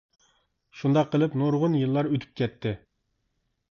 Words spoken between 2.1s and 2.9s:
ئۆتۈپ كەتتى.